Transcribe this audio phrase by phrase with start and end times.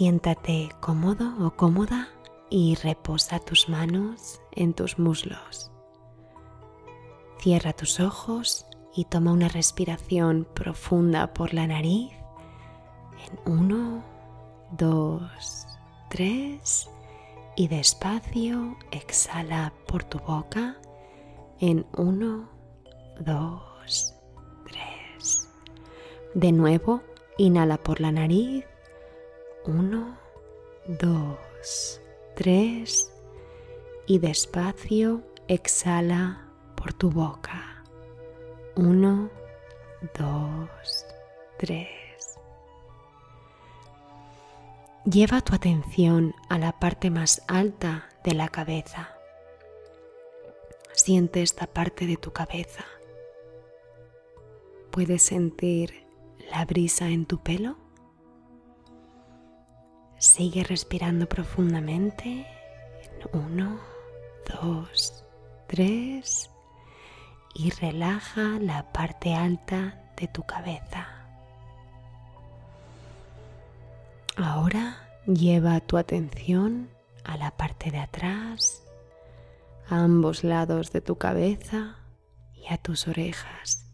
[0.00, 2.08] Siéntate cómodo o cómoda
[2.48, 5.70] y reposa tus manos en tus muslos.
[7.38, 8.64] Cierra tus ojos
[8.96, 12.12] y toma una respiración profunda por la nariz
[13.28, 14.02] en uno,
[14.70, 15.66] dos,
[16.08, 16.88] tres
[17.54, 20.78] y despacio exhala por tu boca
[21.58, 22.48] en uno,
[23.20, 24.14] dos,
[24.64, 25.46] tres.
[26.32, 27.02] De nuevo,
[27.36, 28.64] inhala por la nariz.
[29.70, 30.18] Uno,
[30.98, 32.00] dos,
[32.34, 33.12] tres.
[34.04, 37.84] Y despacio exhala por tu boca.
[38.74, 39.30] Uno,
[40.18, 41.06] dos,
[41.56, 41.88] tres.
[45.04, 49.14] Lleva tu atención a la parte más alta de la cabeza.
[50.94, 52.84] Siente esta parte de tu cabeza.
[54.90, 56.08] ¿Puedes sentir
[56.50, 57.79] la brisa en tu pelo?
[60.20, 62.46] Sigue respirando profundamente.
[63.32, 63.80] Uno,
[64.46, 65.24] dos,
[65.66, 66.50] tres.
[67.54, 71.08] Y relaja la parte alta de tu cabeza.
[74.36, 76.90] Ahora lleva tu atención
[77.24, 78.82] a la parte de atrás
[79.88, 81.96] a ambos lados de tu cabeza
[82.54, 83.90] y a tus orejas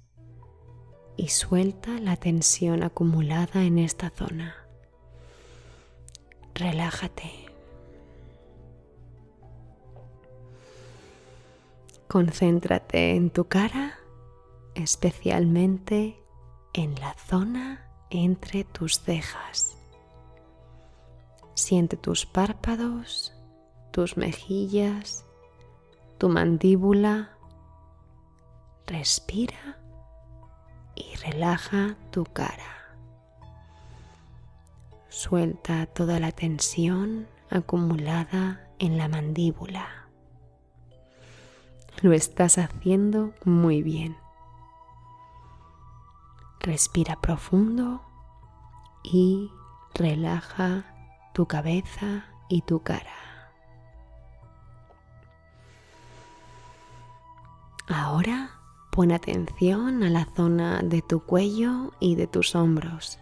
[1.17, 4.66] y suelta la tensión acumulada en esta zona.
[6.57, 7.31] Relájate.
[12.09, 13.99] Concéntrate en tu cara,
[14.75, 16.19] especialmente
[16.75, 19.77] en la zona entre tus cejas.
[21.55, 23.33] Siente tus párpados,
[23.93, 25.27] tus mejillas
[26.19, 27.31] tu mandíbula,
[28.87, 29.79] respira
[30.95, 32.86] y relaja tu cara.
[35.17, 40.11] Suelta toda la tensión acumulada en la mandíbula.
[42.03, 44.15] Lo estás haciendo muy bien.
[46.61, 48.03] Respira profundo
[49.03, 49.51] y
[49.95, 50.85] relaja
[51.33, 53.17] tu cabeza y tu cara.
[57.89, 58.51] Ahora
[58.91, 63.19] pon atención a la zona de tu cuello y de tus hombros.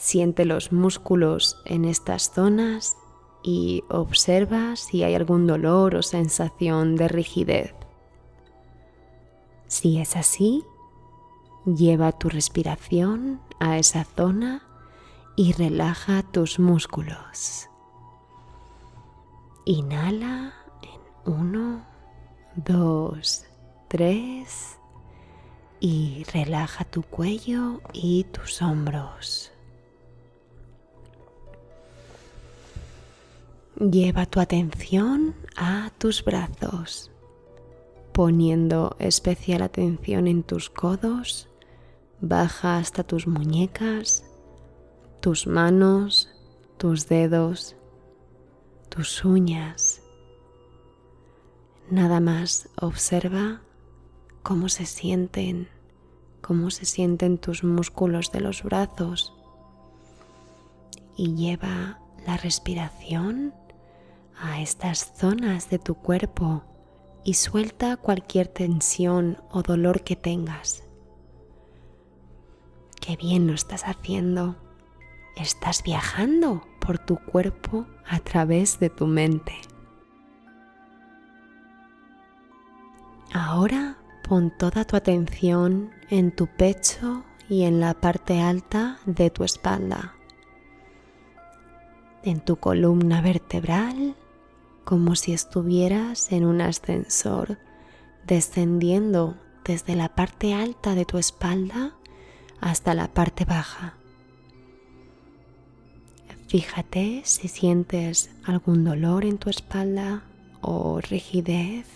[0.00, 2.96] Siente los músculos en estas zonas
[3.42, 7.74] y observa si hay algún dolor o sensación de rigidez.
[9.66, 10.64] Si es así,
[11.66, 14.62] lleva tu respiración a esa zona
[15.36, 17.68] y relaja tus músculos.
[19.66, 21.84] Inhala en uno,
[22.56, 23.44] dos,
[23.88, 24.78] tres
[25.78, 29.52] y relaja tu cuello y tus hombros.
[33.80, 37.10] Lleva tu atención a tus brazos,
[38.12, 41.48] poniendo especial atención en tus codos,
[42.20, 44.22] baja hasta tus muñecas,
[45.20, 46.28] tus manos,
[46.76, 47.74] tus dedos,
[48.90, 50.02] tus uñas.
[51.90, 53.62] Nada más observa
[54.42, 55.70] cómo se sienten,
[56.42, 59.32] cómo se sienten tus músculos de los brazos.
[61.16, 63.54] Y lleva la respiración
[64.40, 66.64] a estas zonas de tu cuerpo
[67.24, 70.84] y suelta cualquier tensión o dolor que tengas.
[73.00, 74.56] Qué bien lo estás haciendo.
[75.36, 79.54] Estás viajando por tu cuerpo a través de tu mente.
[83.32, 83.96] Ahora
[84.28, 90.14] pon toda tu atención en tu pecho y en la parte alta de tu espalda,
[92.22, 94.16] en tu columna vertebral,
[94.84, 97.58] como si estuvieras en un ascensor
[98.26, 101.94] descendiendo desde la parte alta de tu espalda
[102.60, 103.94] hasta la parte baja.
[106.48, 110.24] Fíjate si sientes algún dolor en tu espalda
[110.60, 111.86] o rigidez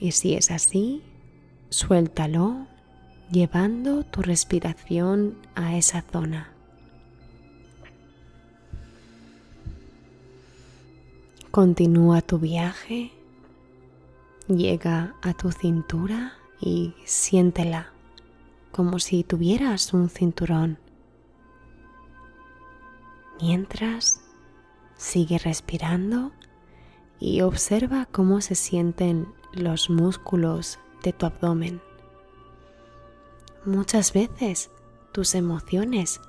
[0.00, 1.02] y si es así,
[1.68, 2.66] suéltalo
[3.30, 6.52] llevando tu respiración a esa zona.
[11.60, 13.12] Continúa tu viaje,
[14.48, 17.92] llega a tu cintura y siéntela
[18.72, 20.78] como si tuvieras un cinturón.
[23.42, 24.22] Mientras,
[24.96, 26.32] sigue respirando
[27.18, 31.82] y observa cómo se sienten los músculos de tu abdomen.
[33.66, 34.70] Muchas veces
[35.12, 36.22] tus emociones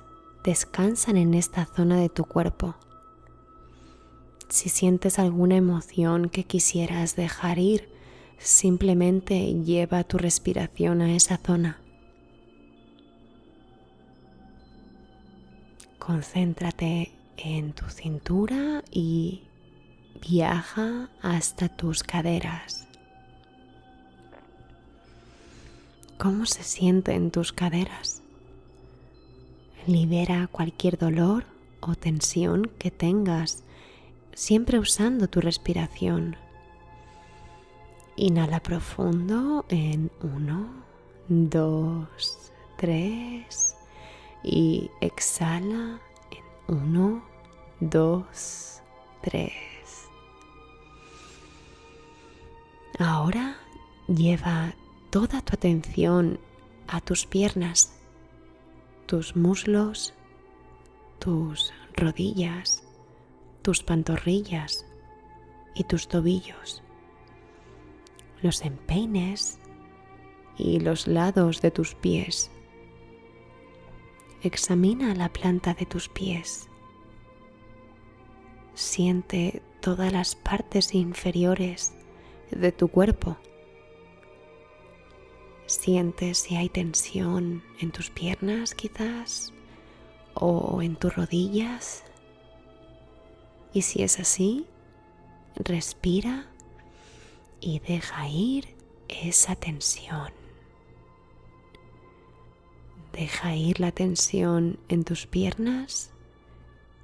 [0.44, 2.76] descansan en esta zona de tu cuerpo.
[4.52, 7.88] Si sientes alguna emoción que quisieras dejar ir,
[8.36, 11.78] simplemente lleva tu respiración a esa zona.
[15.98, 19.44] Concéntrate en tu cintura y
[20.20, 22.86] viaja hasta tus caderas.
[26.18, 28.20] ¿Cómo se sienten tus caderas?
[29.86, 31.46] Libera cualquier dolor
[31.80, 33.64] o tensión que tengas,
[34.34, 36.36] siempre usando tu respiración.
[38.16, 40.68] Inhala profundo en uno,
[41.28, 43.74] dos, tres
[44.42, 46.00] y exhala
[46.68, 47.22] en uno,
[47.80, 48.80] dos,
[49.22, 49.52] tres.
[52.98, 53.56] Ahora
[54.06, 54.74] lleva
[55.10, 56.38] toda tu atención
[56.86, 57.92] a tus piernas,
[59.06, 60.12] tus muslos,
[61.18, 62.82] tus rodillas,
[63.62, 64.84] tus pantorrillas
[65.74, 66.82] y tus tobillos,
[68.42, 69.58] los empeines
[70.58, 72.50] y los lados de tus pies.
[74.42, 76.68] Examina la planta de tus pies.
[78.74, 81.92] Siente todas las partes inferiores
[82.50, 83.36] de tu cuerpo.
[85.66, 89.52] Siente si hay tensión en tus piernas quizás
[90.34, 92.04] o en tus rodillas.
[93.72, 94.66] Y si es así,
[95.56, 96.46] respira
[97.60, 98.76] y deja ir
[99.08, 100.32] esa tensión.
[103.12, 106.12] Deja ir la tensión en tus piernas,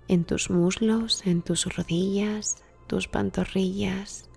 [0.08, 4.28] en tus muslos, en tus rodillas, tus pantorrillas,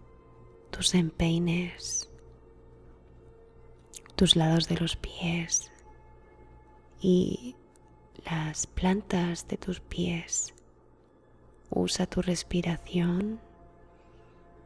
[0.70, 2.10] tus empeines,
[4.16, 5.72] tus lados de los pies
[7.02, 7.56] y
[8.26, 10.54] las plantas de tus pies.
[11.72, 13.40] Usa tu respiración.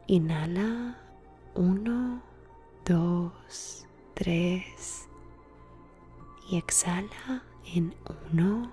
[0.08, 0.98] Inhala.
[1.56, 2.22] Uno,
[2.84, 5.08] dos, tres
[6.50, 7.44] y exhala
[7.74, 7.96] en
[8.32, 8.72] uno,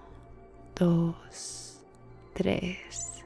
[0.74, 1.80] dos,
[2.34, 3.24] tres.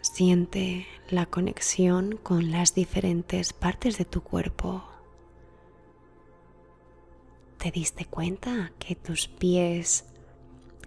[0.00, 4.87] Siente la conexión con las diferentes partes de tu cuerpo.
[7.58, 10.04] ¿Te diste cuenta que tus pies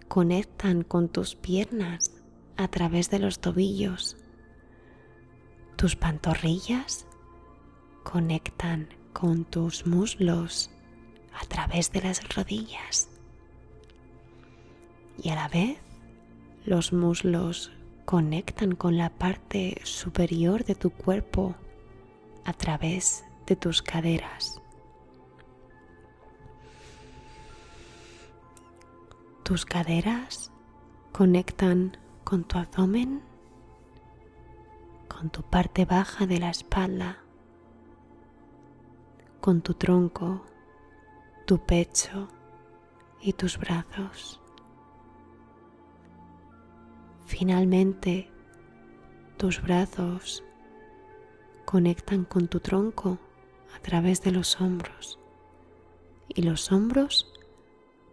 [0.07, 2.13] conectan con tus piernas
[2.55, 4.15] a través de los tobillos?
[5.75, 7.07] Tus pantorrillas
[8.03, 10.71] conectan con tus muslos
[11.33, 13.09] a través de las rodillas.
[15.21, 15.77] Y a la vez
[16.63, 17.73] los muslos
[18.05, 21.53] conectan con la parte superior de tu cuerpo
[22.45, 24.60] a través de tus caderas.
[29.51, 30.49] Tus caderas
[31.11, 33.21] conectan con tu abdomen,
[35.09, 37.17] con tu parte baja de la espalda
[39.41, 40.45] con tu tronco,
[41.45, 42.29] tu pecho
[43.19, 44.39] y tus brazos.
[47.25, 48.31] Finalmente,
[49.35, 50.45] tus brazos
[51.65, 53.17] conectan con tu tronco
[53.75, 55.19] a través de los hombros
[56.29, 57.30] y los hombros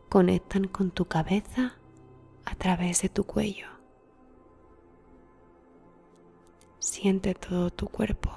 [0.09, 1.75] conectan con tu cabeza
[2.45, 3.69] a través de tu cuello.
[6.79, 8.31] Siente todo tu cuerpo.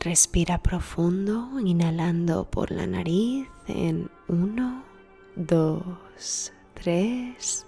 [0.00, 4.82] Respira profundo, inhalando por la nariz en 1,
[5.36, 7.66] 2, 3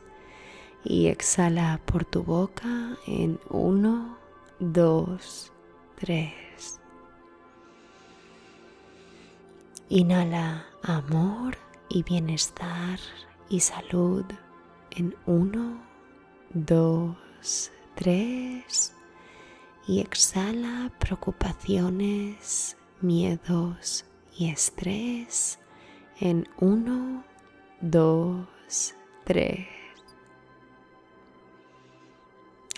[0.84, 4.16] y exhala por tu boca en 1,
[4.60, 5.52] 2,
[5.96, 6.80] 3.
[9.88, 11.56] Inhala amor
[11.88, 12.98] y bienestar
[13.48, 14.24] y salud
[14.90, 15.82] en 1,
[16.54, 17.16] 2,
[17.94, 18.94] 3
[19.86, 24.04] y exhala preocupaciones, miedos
[24.36, 25.58] y estrés
[26.20, 27.24] en 1,
[27.80, 29.81] 2, 3.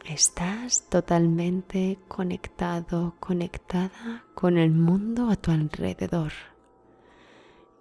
[0.04, 6.32] Estás totalmente conectado, conectada con el mundo a tu alrededor,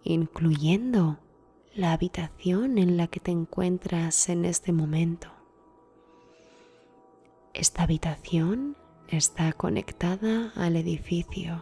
[0.04, 1.20] incluyendo
[1.76, 5.28] la habitación en la que te encuentras en este momento.
[7.54, 8.78] Esta habitación
[9.10, 11.62] está conectada al edificio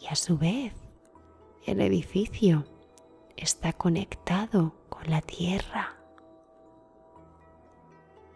[0.00, 0.72] y a su vez
[1.66, 2.64] el edificio
[3.36, 5.99] está conectado con la tierra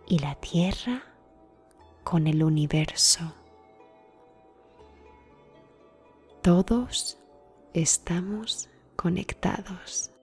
[0.06, 1.02] y la tierra
[2.02, 3.34] con el universo.
[6.42, 7.18] Todos
[7.72, 10.13] estamos conectados.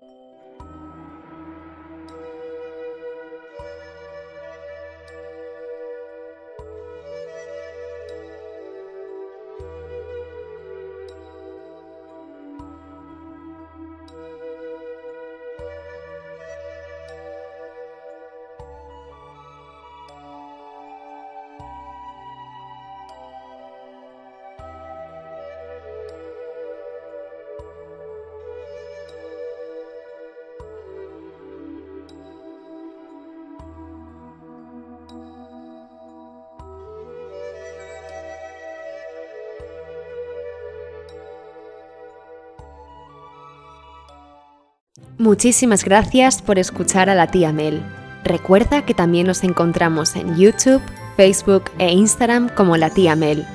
[45.21, 47.83] Muchísimas gracias por escuchar a la tía Mel.
[48.23, 50.81] Recuerda que también nos encontramos en YouTube,
[51.15, 53.45] Facebook e Instagram como la tía Mel.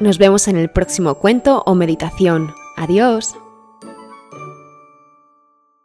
[0.00, 2.52] Nos vemos en el próximo cuento o meditación.
[2.76, 3.36] Adiós.